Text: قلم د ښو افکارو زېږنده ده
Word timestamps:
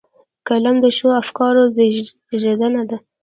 قلم 0.47 0.75
د 0.83 0.85
ښو 0.97 1.09
افکارو 1.21 1.63
زېږنده 2.31 2.81
ده 2.89 2.97